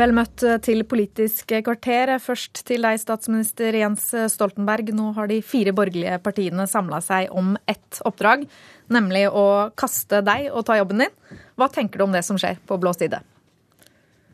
[0.00, 2.14] Vel møtt til Politisk kvarter.
[2.24, 4.94] Først til deg, statsminister Jens Stoltenberg.
[4.96, 8.46] Nå har de fire borgerlige partiene samla seg om ett oppdrag,
[8.88, 9.44] nemlig å
[9.76, 11.12] kaste deg og ta jobben din.
[11.60, 13.20] Hva tenker du om det som skjer på blå side?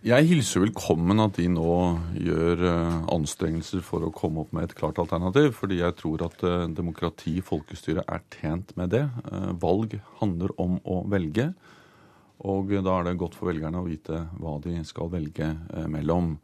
[0.07, 1.77] Jeg hilser velkommen at de nå
[2.15, 5.51] gjør eh, anstrengelser for å komme opp med et klart alternativ.
[5.59, 9.03] Fordi jeg tror at eh, demokrati, folkestyre, er tjent med det.
[9.33, 11.49] Eh, valg handler om å velge.
[12.45, 16.35] Og da er det godt for velgerne å vite hva de skal velge eh, mellom.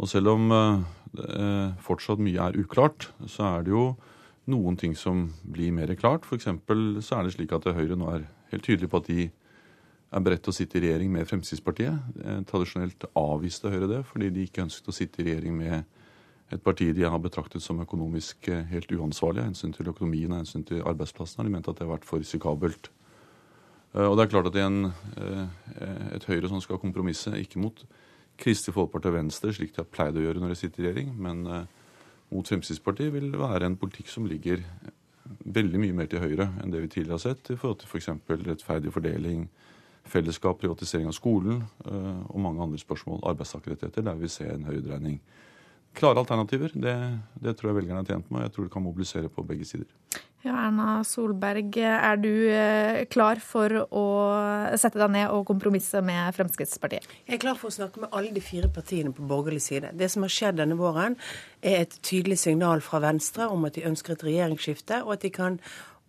[0.00, 3.84] Og selv om eh, fortsatt mye er uklart, så er det jo
[4.50, 6.24] noen ting som blir mer klart.
[6.24, 6.48] F.eks.
[7.04, 9.28] så er det slik at Høyre nå er helt tydelig på at de
[10.12, 12.16] er beredt til å sitte i regjering med Fremskrittspartiet.
[12.24, 16.00] Eh, tradisjonelt avviste Høyre det, fordi de ikke ønsket å sitte i regjering med
[16.52, 20.66] et parti de har betraktet som økonomisk helt uansvarlig av hensyn til økonomien og hensyn
[20.68, 21.46] til arbeidsplassene.
[21.48, 22.90] De mente at det har vært for risikabelt.
[23.94, 27.84] Eh, og det er klart at en, eh, et Høyre som skal kompromisse, ikke mot
[28.38, 31.12] Kristelig Folkeparti og Venstre, slik de har pleid å gjøre når de sitter i regjering,
[31.20, 31.66] men eh,
[32.32, 34.64] mot Fremskrittspartiet, vil være en politikk som ligger
[35.44, 38.08] veldig mye mer til høyre enn det vi tidligere har sett, i forhold til f.eks.
[38.26, 39.46] For rettferdig fordeling,
[40.08, 45.20] fellesskap, privatisering av skolen og mange andre spørsmål, arbeidstakerrettigheter, der vi ser en høyredreining.
[45.96, 46.94] Klare alternativer, det,
[47.42, 49.66] det tror jeg velgerne er tjent med, og jeg tror det kan mobilisere på begge
[49.68, 49.88] sider.
[50.42, 54.06] Ja, Erna Solberg, er du eh, klar for å
[54.74, 57.06] sette deg ned og kompromisse med Fremskrittspartiet?
[57.28, 59.92] Jeg er klar for å snakke med alle de fire partiene på borgerlig side.
[59.94, 61.14] Det som har skjedd denne våren,
[61.62, 65.30] er et tydelig signal fra Venstre om at de ønsker et regjeringsskifte, og at de
[65.36, 65.60] kan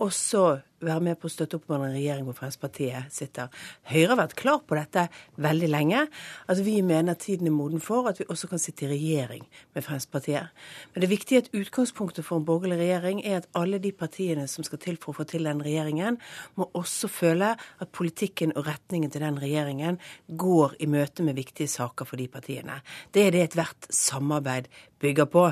[0.01, 3.49] også være med på å støtte opp om en regjering hvor Fremskrittspartiet sitter.
[3.89, 5.07] Høyre har vært klar på dette
[5.41, 6.05] veldig lenge.
[6.51, 9.85] At vi mener tiden er moden for at vi også kan sitte i regjering med
[9.85, 10.63] Fremskrittspartiet.
[10.93, 14.47] Men det er viktig at utgangspunktet for en borgerlig regjering er at alle de partiene
[14.51, 16.19] som skal til for å få til den regjeringen,
[16.59, 21.71] må også føle at politikken og retningen til den regjeringen går i møte med viktige
[21.71, 22.79] saker for de partiene.
[23.13, 24.69] Det er det ethvert samarbeid
[25.03, 25.45] bygger på.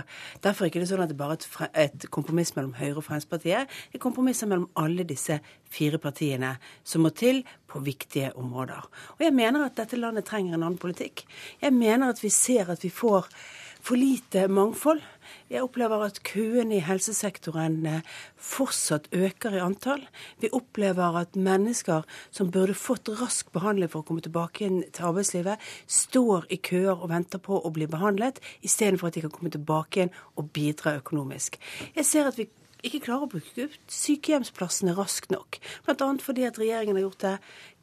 [0.43, 1.37] Derfor er det ikke sånn at det bare
[1.69, 3.71] er et kompromiss mellom Høyre og Fremskrittspartiet.
[3.91, 5.41] Det er kompromisser mellom alle disse
[5.71, 8.87] fire partiene som må til på viktige områder.
[9.17, 11.25] Og jeg mener at dette landet trenger en annen politikk.
[11.61, 13.29] Jeg mener at vi ser at vi får
[13.81, 15.01] for lite mangfold.
[15.51, 18.05] Jeg opplever at køene i helsesektoren eh,
[18.37, 20.03] fortsatt øker i antall.
[20.41, 25.09] Vi opplever at mennesker som burde fått rask behandling for å komme tilbake inn til
[25.11, 29.53] arbeidslivet, står i køer og venter på å bli behandlet, istedenfor at de kan komme
[29.53, 31.59] tilbake igjen og bidra økonomisk.
[31.97, 32.47] Jeg ser at vi
[32.85, 35.59] ikke klarer å bruke ut sykehjemsplassene raskt nok.
[35.85, 36.09] Bl.a.
[36.23, 37.35] fordi at regjeringen har gjort det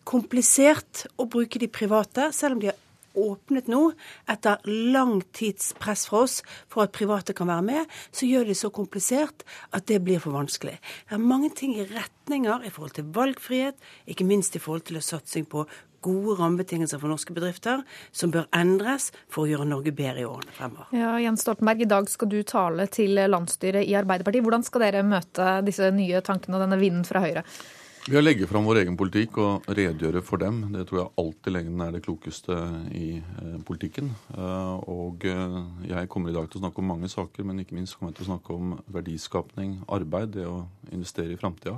[0.09, 2.79] komplisert å bruke de private, selv om de har
[3.15, 3.93] åpnet nå,
[4.31, 8.55] etter lang tids press fra oss for at private kan være med, så gjør de
[8.55, 9.45] det så komplisert
[9.77, 10.79] at det blir for vanskelig.
[11.09, 15.03] Det er mange ting i retninger i forhold til valgfrihet, ikke minst i forhold til
[15.03, 15.67] satsing på
[16.05, 17.83] gode rammebetingelser for norske bedrifter
[18.15, 20.93] som bør endres for å gjøre Norge bedre i årene fremover.
[20.95, 24.47] Ja, Jens Stoltenberg, i dag skal du tale til landsstyret i Arbeiderpartiet.
[24.47, 27.45] Hvordan skal dere møte disse nye tankene og denne vinden fra Høyre?
[28.09, 30.63] Vi har legge fram vår egen politikk og redegjøre for dem.
[30.73, 32.55] Det tror jeg alltid lengden er det klokeste
[32.97, 34.07] i eh, politikken.
[34.33, 35.57] Eh, og eh,
[35.91, 38.17] jeg kommer i dag til å snakke om mange saker, men ikke minst kommer jeg
[38.17, 41.75] til å snakke om verdiskapning, arbeid, det å investere i framtida.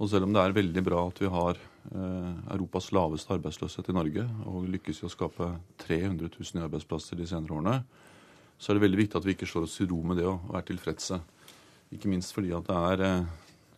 [0.00, 1.60] Og selv om det er veldig bra at vi har
[2.54, 5.50] Europas laveste arbeidsløshet i Norge og lykkes i å skape
[5.82, 7.76] 300 000 nye arbeidsplasser de senere årene,
[8.56, 10.56] så er det veldig viktig at vi ikke slår oss i ro med det og
[10.56, 11.20] er tilfredse.
[11.92, 13.04] Ikke minst fordi at det er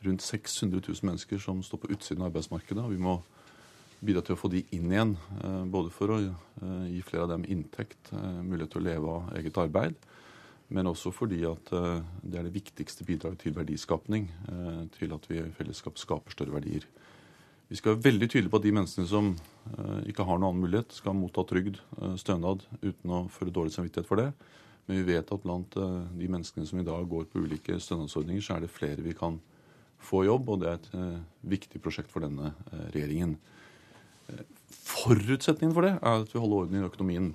[0.05, 2.85] rundt 600 000 mennesker som står på utsiden av arbeidsmarkedet.
[2.85, 3.21] og Vi må
[4.01, 7.45] bidra til å få de inn igjen, eh, både for å gi flere av dem
[7.49, 9.95] inntekt, mulighet til å leve av eget arbeid,
[10.71, 11.71] men også fordi at
[12.23, 14.29] det er det viktigste bidraget til verdiskapning,
[14.95, 16.85] til at vi i fellesskap skaper større verdier.
[17.69, 19.33] Vi skal være veldig tydelige på at de menneskene som
[20.07, 21.81] ikke har noen annen mulighet, skal motta trygd,
[22.23, 24.29] stønad, uten å føle dårlig samvittighet for det.
[24.87, 28.57] Men vi vet at blant de menneskene som i dag går på ulike stønadsordninger, så
[28.57, 29.41] er det flere vi kan
[30.05, 30.91] få jobb, og det er et
[31.53, 32.55] viktig prosjekt for denne
[32.95, 33.37] regjeringen.
[34.71, 37.31] Forutsetningen for det er at vi holder orden i økonomien.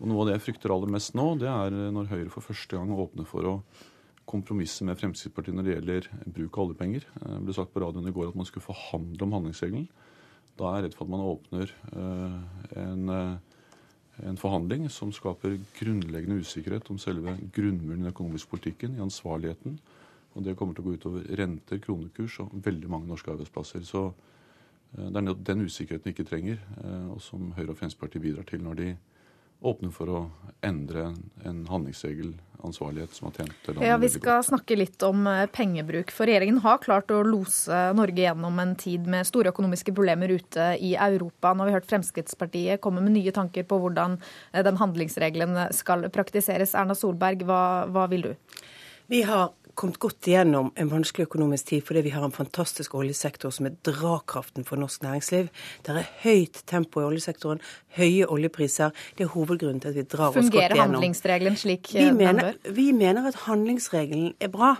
[0.00, 2.76] Og Noe av det jeg frykter aller mest nå, det er når Høyre for første
[2.76, 3.56] gang åpner for å
[4.28, 7.06] kompromisse med Fremskrittspartiet når det gjelder bruk av oljepenger.
[7.20, 9.88] Eh, det ble sagt på radioen i går at man skulle forhandle om handlingsregelen.
[10.58, 12.38] Da er jeg redd for at man åpner eh,
[12.84, 18.96] en, eh, en forhandling som skaper grunnleggende usikkerhet om selve grunnmuren i den økonomiske politikken,
[18.96, 19.78] i ansvarligheten.
[20.34, 23.84] Og det kommer til å gå utover renter, kronekurs og veldig mange norske arbeidsplasser.
[23.86, 24.08] Så
[24.94, 26.58] det er den usikkerheten vi ikke trenger,
[27.10, 28.88] og som Høyre og Fremskrittspartiet bidrar til når de
[29.64, 30.20] åpne for å
[30.64, 31.08] endre
[31.46, 32.34] en handlingsregel
[32.64, 36.12] ansvarlighet som har tjent landet Ja, Vi skal snakke litt om eh, pengebruk.
[36.14, 40.70] For regjeringen har klart å lose Norge gjennom en tid med store økonomiske problemer ute
[40.80, 41.52] i Europa.
[41.52, 44.18] Nå har vi hørt Fremskrittspartiet komme med nye tanker på hvordan
[44.52, 46.76] eh, den handlingsregelen skal praktiseres.
[46.78, 48.32] Erna Solberg, hva, hva vil du?
[49.12, 53.52] Vi har kommet godt igjennom en vanskelig økonomisk tid fordi vi har en fantastisk oljesektor
[53.54, 55.50] som er drakraften for norsk næringsliv.
[55.86, 57.62] Det er høyt tempo i oljesektoren,
[57.98, 58.94] høye oljepriser.
[59.18, 60.78] Det er hovedgrunnen til at vi drar Fungerer oss godt igjennom.
[60.78, 62.58] Fungerer handlingsregelen slik vi den bør?
[62.80, 64.74] Vi mener at handlingsregelen er bra.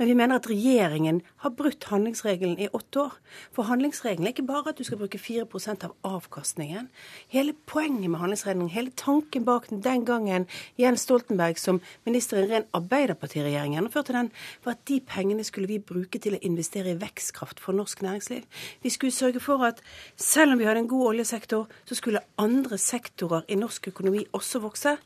[0.00, 3.16] Men vi mener at regjeringen har brutt handlingsregelen i åtte år.
[3.52, 6.86] For handlingsregelen er ikke bare at du skal bruke 4% av avkastningen.
[7.28, 10.46] Hele poenget med handlingsregelen, hele tanken bak den den gangen
[10.80, 14.30] Jens Stoltenberg som minister i en ren Arbeiderpartiregjering gjennomførte den,
[14.64, 18.48] var at de pengene skulle vi bruke til å investere i vekstkraft for norsk næringsliv.
[18.80, 19.84] Vi skulle sørge for at
[20.16, 24.64] selv om vi hadde en god oljesektor, så skulle andre sektorer i norsk økonomi også
[24.64, 24.96] vokse.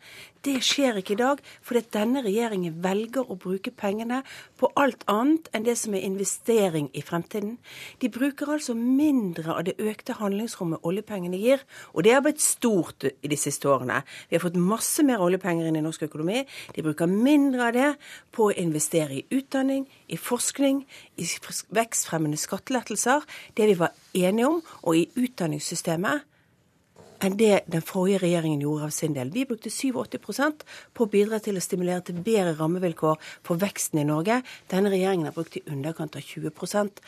[0.44, 4.22] Det skjer ikke i dag, fordi denne regjeringen velger å bruke pengene
[4.60, 7.56] på alt annet enn det som er investering i fremtiden.
[8.02, 11.62] De bruker altså mindre av det økte handlingsrommet oljepengene gir,
[11.94, 14.02] og det har blitt stort i de siste årene.
[14.28, 16.44] Vi har fått masse mer oljepenger inn i norsk økonomi.
[16.76, 17.88] De bruker mindre av det
[18.34, 20.84] på å investere i utdanning, i forskning,
[21.16, 21.30] i
[21.74, 23.24] vekstfremmende skattelettelser,
[23.56, 26.28] det vi var enige om, og i utdanningssystemet
[27.24, 29.30] enn det den forrige regjeringen gjorde av sin del.
[29.32, 34.06] Vi brukte 87% på å bidra til å stimulere til bedre rammevilkår for veksten i
[34.08, 34.40] Norge.
[34.72, 37.00] Denne regjeringen har brukt i underkant av 20%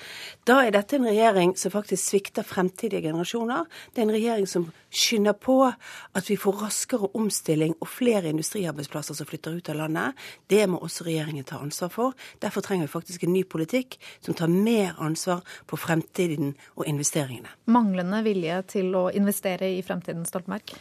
[0.49, 3.67] Da er dette en regjering som faktisk svikter fremtidige generasjoner.
[3.93, 9.19] Det er en regjering som skynder på at vi får raskere omstilling og flere industriarbeidsplasser
[9.19, 10.17] som flytter ut av landet.
[10.49, 12.17] Det må også regjeringen ta ansvar for.
[12.43, 17.53] Derfor trenger vi faktisk en ny politikk som tar mer ansvar på fremtiden og investeringene.
[17.73, 20.75] Manglende vilje til å investere i fremtiden fremtiden, Stoltenberg?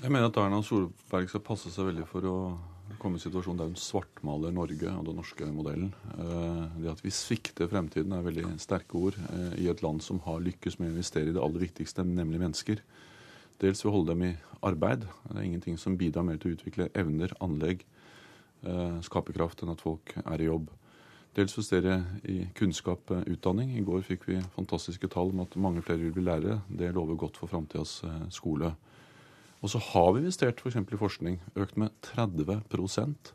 [0.00, 2.36] Jeg mener at Erna Solberg skal passe seg veldig for å
[3.00, 5.92] komme i en situasjon der hun svartmaler Norge og den norske modellen.
[6.16, 10.20] Eh, det at vi svikter fremtiden er veldig sterke ord eh, i et land som
[10.24, 12.82] har lykkes med å investere i det aller viktigste, nemlig mennesker.
[13.60, 14.34] Dels ved å holde dem i
[14.66, 15.04] arbeid.
[15.28, 17.84] Det er ingenting som bidrar mer til å utvikle evner, anlegg,
[18.64, 20.72] eh, skaperkraft enn at folk er i jobb.
[21.36, 23.76] Dels justere i kunnskap, og utdanning.
[23.78, 26.60] I går fikk vi fantastiske tall om at mange flere vil bli lærere.
[26.66, 28.00] Det lover godt for framtidas
[28.34, 28.72] skole.
[29.60, 30.78] Og så har vi investert f.eks.
[30.80, 31.38] For i forskning.
[31.54, 33.34] Økt med 30%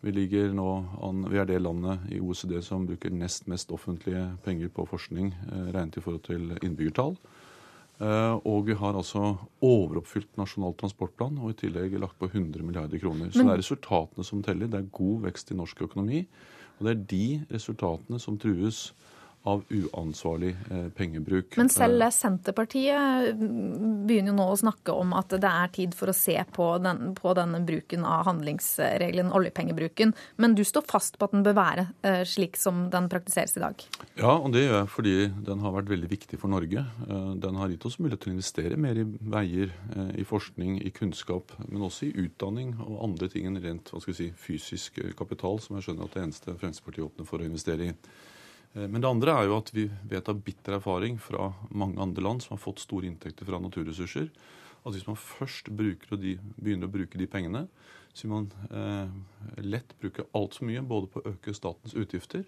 [0.00, 0.68] vi, ligger nå
[1.04, 5.28] an, vi er det landet i OECD som bruker nest mest offentlige penger på forskning
[5.34, 7.18] eh, regnet i forhold til innbyggertall.
[8.00, 13.02] Eh, og vi har altså overoppfylt Nasjonal transportplan og i tillegg lagt på 100 milliarder
[13.02, 13.28] kroner.
[13.28, 14.72] Så det er resultatene som teller.
[14.72, 16.24] Det er god vekst i norsk økonomi.
[16.80, 18.94] Og det er de resultatene som trues
[19.42, 21.56] av uansvarlig eh, pengebruk.
[21.56, 26.12] Men selv eh, Senterpartiet begynner jo nå å snakke om at det er tid for
[26.12, 30.12] å se på, den, på denne bruken av handlingsregelen, oljepengebruken.
[30.36, 33.62] Men du står fast på at den bør være eh, slik som den praktiseres i
[33.64, 33.84] dag?
[34.20, 35.14] Ja, og det gjør jeg fordi
[35.46, 36.82] den har vært veldig viktig for Norge.
[37.40, 39.72] Den har gitt oss mulighet til å investere mer i veier,
[40.20, 44.12] i forskning, i kunnskap, men også i utdanning og andre ting enn rent hva skal
[44.12, 47.88] vi si, fysisk kapital, som jeg skjønner at det eneste Fremskrittspartiet åpner for å investere
[47.88, 47.94] i.
[48.74, 52.24] Eh, men det andre er jo at vi vet av bitter erfaring fra mange andre
[52.24, 54.30] land som har fått store inntekter fra naturressurser,
[54.80, 57.66] at hvis man først de, begynner å bruke de pengene,
[58.14, 62.46] så vil man eh, lett bruke altfor mye både på å øke statens utgifter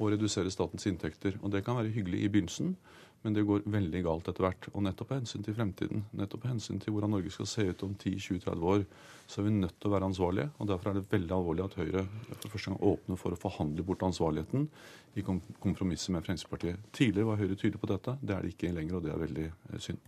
[0.00, 1.36] og redusere statens inntekter.
[1.42, 2.74] Og Det kan være hyggelig i begynnelsen,
[3.22, 4.68] men det går veldig galt etter hvert.
[4.72, 7.84] Og nettopp av hensyn til fremtiden, nettopp av hensyn til hvordan Norge skal se ut
[7.86, 8.84] om 10-20-30 år,
[9.30, 10.48] så er vi nødt til å være ansvarlige.
[10.58, 13.86] og Derfor er det veldig alvorlig at Høyre for første gang åpner for å forhandle
[13.86, 14.68] bort ansvarligheten
[15.20, 16.88] i kompromisset med Fremskrittspartiet.
[16.96, 18.16] Tidligere var Høyre tydelig på dette.
[18.22, 20.00] Det er det ikke lenger, og det er veldig eh, synd.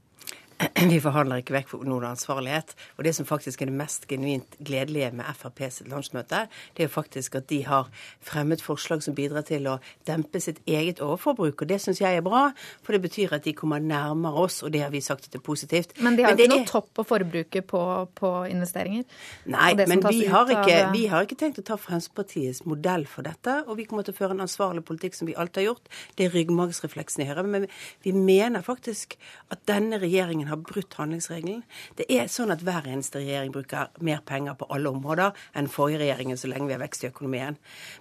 [0.93, 2.75] Vi forhandler ikke vekk noen ansvarlighet.
[2.99, 6.89] Og det som faktisk er det mest genuint gledelige med Frp sitt landsmøte, det er
[6.89, 7.91] jo faktisk at de har
[8.25, 11.63] fremmet forslag som bidrar til å dempe sitt eget overforbruk.
[11.63, 12.49] Og det syns jeg er bra,
[12.83, 15.41] for det betyr at de kommer nærmere oss, og det har vi sagt at det
[15.41, 15.95] er positivt.
[16.03, 17.83] Men de har men ikke noe topp på forbruket på,
[18.19, 19.07] på investeringer?
[19.53, 20.93] Nei, men vi har, ikke, av...
[20.97, 23.61] vi har, ikke, tenkt å ta Fremskrittspartiets modell for dette.
[23.69, 25.93] Og vi kommer til å føre en ansvarlig politikk som vi alltid har gjort.
[26.19, 27.47] Det er ryggmargsrefleksen i Høyre.
[27.47, 27.69] Men
[28.05, 29.17] vi mener faktisk
[29.53, 31.63] at denne regjeringen har brutt handlingsregelen.
[31.99, 36.03] Det er sånn at hver eneste regjering bruker mer penger på alle områder enn forrige
[36.03, 37.59] regjeringen så lenge vi har vekst i økonomien.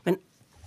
[0.08, 0.20] Men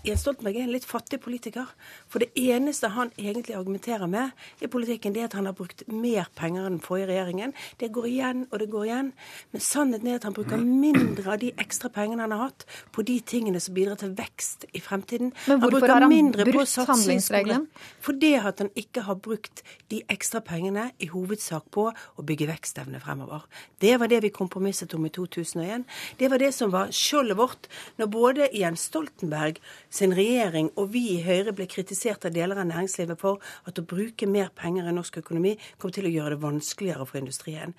[0.04, 1.70] Jens Stoltenberg er en litt fattig politiker.
[2.12, 5.80] For det eneste han egentlig argumenterer med i politikken, det er at han har brukt
[5.88, 7.54] mer penger enn den forrige regjeringen.
[7.80, 9.08] Det går igjen og det går igjen.
[9.54, 13.04] Men sannheten er at han bruker mindre av de ekstra pengene han har hatt, på
[13.08, 15.32] de tingene som bidrar til vekst i fremtiden.
[15.48, 17.64] Men hvorfor har han brutt handlingsregelen?
[18.04, 23.00] Fordi at han ikke har brukt de ekstra pengene i hovedsak på å bygge vekstevne
[23.00, 23.48] fremover.
[23.80, 25.88] Det var det vi kompromisset om i 2001.
[26.20, 29.62] Det var det som var skjoldet vårt når både Jens Stoltenberg
[29.94, 33.84] sin regjering og vi i Høyre ble kritisert av deler av næringslivet for at å
[33.86, 37.74] bruke mer penger i norsk økonomi kom til å gjøre det vanskeligere for industrien.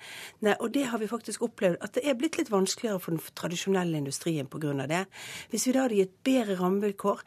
[0.46, 3.36] Nei, og det har vi faktisk opplevd, at det er blitt litt vanskeligere for den
[3.36, 4.86] tradisjonelle industrien pga.
[4.86, 5.04] det.
[5.50, 7.20] Hvis vi da hadde gitt bedre rammevilkår,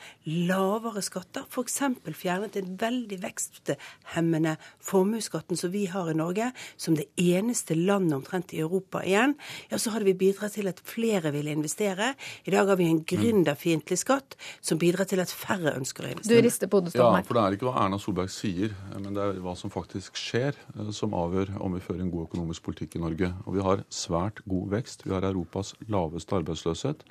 [0.49, 1.79] lavere skatter, f.eks.
[2.19, 8.53] fjernet den veldig veksthemmende formuesskatten som vi har i Norge, som det eneste landet omtrent
[8.53, 9.35] i Europa igjen,
[9.69, 12.15] ja, så hadde vi bidratt til at flere ville investere.
[12.45, 16.41] I dag har vi en gründerfiendtlig skatt som bidrar til at færre ønsker å investere.
[16.41, 19.25] Du rister på hodet, Ja, for det er ikke hva Erna Solberg sier, men det
[19.25, 22.95] er hva som faktisk skjer, eh, som avgjør om vi fører en god økonomisk politikk
[22.97, 23.33] i Norge.
[23.45, 25.05] Og vi har svært god vekst.
[25.05, 27.05] Vi har Europas laveste arbeidsløshet.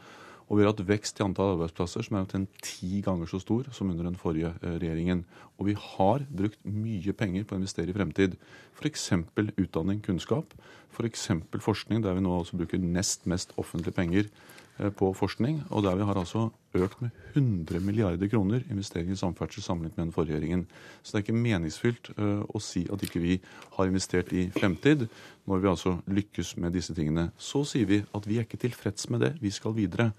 [0.48, 3.66] Og vi har hatt vekst i antall arbeidsplasser som er omtrent ti ganger så stor
[3.76, 5.26] som under den forrige eh, regjeringen.
[5.60, 8.38] Og vi har brukt mye penger på å investere i fremtid.
[8.78, 9.10] F.eks.
[9.60, 10.56] utdanning, kunnskap.
[10.94, 11.28] F.eks.
[11.60, 14.30] forskning, der vi nå også bruker nest mest offentlige penger
[14.98, 15.62] på forskning.
[15.70, 20.04] Og der vi har altså økt med 100 milliarder kroner investering i samferdsel sammenlignet med
[20.06, 20.66] den forrige regjeringen.
[21.02, 23.38] Så det er ikke meningsfylt uh, å si at ikke vi
[23.76, 25.06] har investert i fremtid,
[25.48, 27.30] når vi altså lykkes med disse tingene.
[27.38, 30.12] Så sier vi at vi er ikke tilfreds med det, vi skal videre.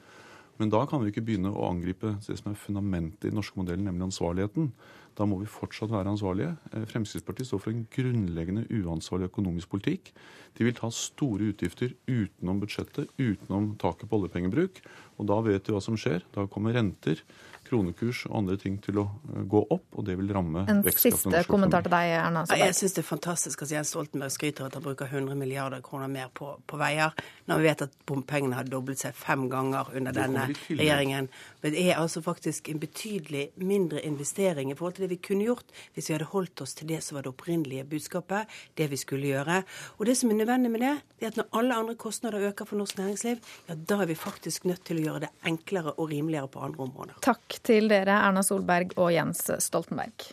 [0.60, 3.56] Men da kan vi ikke begynne å angripe det som er fundamentet i den norske
[3.60, 4.74] modellen, nemlig ansvarligheten.
[5.16, 6.54] Da må vi fortsatt være ansvarlige.
[6.72, 10.12] Eh, Fremskrittspartiet står for en grunnleggende uansvarlig økonomisk politikk.
[10.56, 14.84] De vil ta store utgifter utenom budsjettet, utenom taket på oljepengebruk.
[15.20, 16.24] Og da vet vi hva som skjer.
[16.36, 17.24] Da kommer renter
[17.70, 21.34] kronekurs og andre ting til å eh, gå opp, og det vil ramme en vekstkraften.
[21.34, 22.66] En siste kommentar til deg, Erna Solberg.
[22.66, 26.12] Jeg syns det er fantastisk at Jens Stoltenberg skryter at han bruker 100 milliarder kroner
[26.12, 27.16] mer på, på veier,
[27.50, 31.30] når vi vet at bompengene har doblet seg fem ganger under denne regjeringen.
[31.64, 35.48] Men det er altså faktisk en betydelig mindre investering i forhold til det vi kunne
[35.48, 38.50] gjort hvis vi hadde holdt oss til det som var det opprinnelige budskapet,
[38.80, 39.62] det vi skulle gjøre.
[39.98, 42.70] Og det som er nødvendig med det, det er at når alle andre kostnader øker
[42.70, 46.12] for norsk næringsliv, ja da er vi faktisk nødt til å gjøre det enklere og
[46.12, 47.20] rimeligere på andre områder.
[47.26, 50.30] Takk til dere, Erna Solberg og Jens Stoltenberg.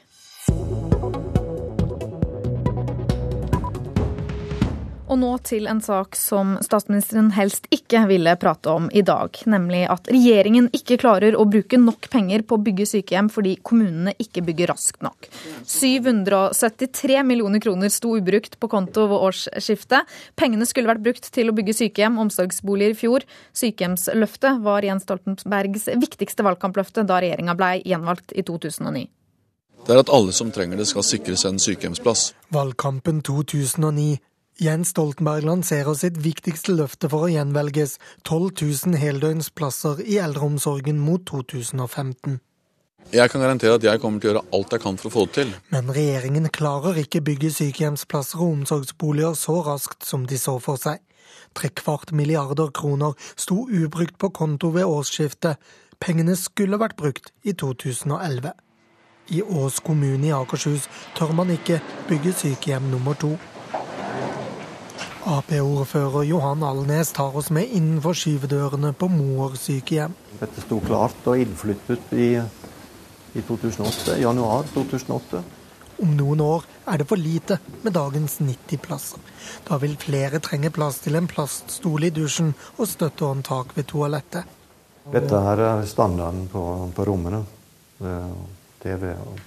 [5.07, 9.39] Og nå til en sak som statsministeren helst ikke ville prate om i dag.
[9.47, 14.17] Nemlig at regjeringen ikke klarer å bruke nok penger på å bygge sykehjem fordi kommunene
[14.23, 15.29] ikke bygger raskt nok.
[15.71, 20.11] 773 millioner kroner sto ubrukt på konto ved årsskiftet.
[20.35, 23.27] Pengene skulle vært brukt til å bygge sykehjem og omsorgsboliger i fjor.
[23.55, 29.07] Sykehjemsløftet var Jens Stoltenbergs viktigste valgkampløfte da regjeringa blei gjenvalgt i 2009.
[29.87, 32.33] Det er at alle som trenger det skal sikres en sykehjemsplass.
[32.51, 34.17] Valgkampen 2009
[34.57, 41.27] Jens Stoltenberg lanserer sitt viktigste løfte for å gjenvelges 12 000 heldøgnsplasser i eldreomsorgen mot
[41.29, 42.39] 2015.
[43.13, 45.25] Jeg kan garantere at jeg kommer til å gjøre alt jeg kan for å få
[45.27, 45.51] det til.
[45.75, 51.03] Men regjeringen klarer ikke bygge sykehjemsplasser og omsorgsboliger så raskt som de så for seg.
[51.57, 55.61] Trekvart milliarder kroner sto ubrukt på konto ved årsskiftet.
[56.01, 58.57] Pengene skulle vært brukt i 2011.
[59.37, 63.35] I Ås kommune i Akershus tør man ikke bygge sykehjem nummer to.
[65.27, 70.13] Ap-ordfører Johan Alnes tar oss med innenfor skyvedørene på Moer sykehjem.
[70.39, 75.41] Dette sto klart og innflyttet i, i 2008, januar 2008.
[76.05, 79.35] Om noen år er det for lite med dagens 90 plasser.
[79.67, 84.47] Da vil flere trenge plass til en plaststol i dusjen og støttehåndtak ved toalettet.
[85.11, 86.63] Dette her er standarden på,
[86.95, 87.43] på rommene.
[88.79, 89.43] TV og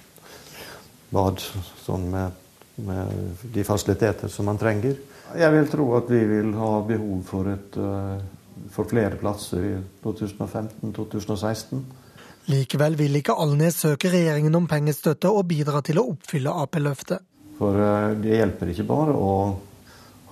[1.08, 1.40] bad
[1.86, 2.36] sånn med,
[2.84, 5.00] med de fasiliteter som man trenger.
[5.38, 8.22] Jeg vil tro at vi vil ha behov for, et, eh,
[8.70, 11.84] for flere plasser i 2015-2016.
[12.50, 17.22] Likevel vil ikke Alnes søke regjeringen om pengestøtte og bidra til å oppfylle Ap-løftet.
[17.60, 19.30] For eh, det hjelper ikke bare å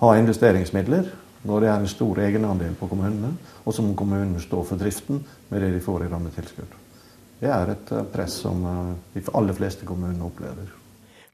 [0.01, 1.07] ha investeringsmidler
[1.47, 3.31] når det er en stor egenandel på kommunene,
[3.63, 6.77] og så må kommunene stå for driften med det de får i rammetilskudd.
[7.39, 8.67] Det er et eh, press som
[9.15, 10.75] de aller fleste kommunene opplever.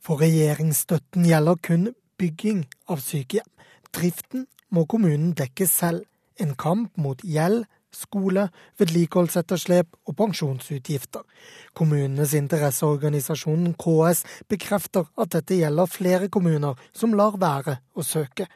[0.05, 1.87] For regjeringsstøtten gjelder kun
[2.19, 3.47] bygging av sykehjem.
[3.95, 6.05] Driften må kommunen dekke selv.
[6.39, 7.63] En kamp mot gjeld,
[7.95, 11.23] skole, vedlikeholdsetterslep og pensjonsutgifter.
[11.77, 18.49] Kommunenes interesseorganisasjon KS bekrefter at dette gjelder flere kommuner som lar være å søke.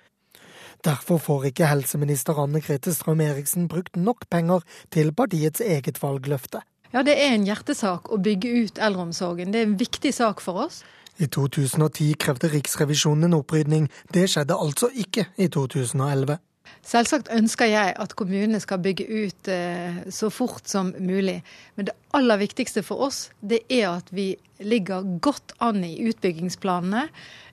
[0.84, 6.62] Derfor får ikke helseminister Anne Grete Strøm-Eriksen brukt nok penger til partiets eget valgløfte.
[6.94, 9.52] Ja, det er en hjertesak å bygge ut eldreomsorgen.
[9.54, 10.82] Det er en viktig sak for oss.
[11.20, 13.90] I 2010 krevde Riksrevisjonen en opprydning.
[14.14, 16.38] Det skjedde altså ikke i 2011.
[16.86, 21.42] Selvsagt ønsker jeg at kommunene skal bygge ut eh, så fort som mulig.
[21.76, 24.32] Men det aller viktigste for oss det er at vi
[24.64, 27.08] ligger godt an i utbyggingsplanene.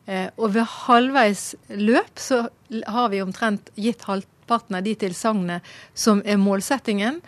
[0.07, 2.45] Eh, og ved halvveis løp så
[2.87, 5.59] har vi omtrent gitt halvparten av de tilsagnene
[5.95, 7.19] som er målsettingen.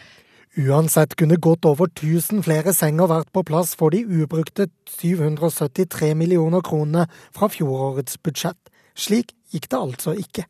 [0.58, 6.64] Uansett kunne godt over 1000 flere senger vært på plass for de ubrukte 773 millioner
[6.66, 8.58] kronene fra fjorårets budsjett.
[8.98, 10.48] Slik gikk det altså ikke.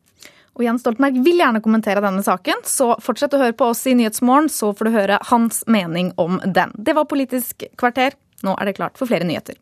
[0.57, 3.93] Og Jens Stoltenberg vil gjerne kommentere denne saken, så fortsett å høre på oss i
[3.95, 6.73] Nyhetsmorgen, så får du høre hans mening om den.
[6.73, 8.17] Det var Politisk kvarter.
[8.41, 9.61] Nå er det klart for flere nyheter.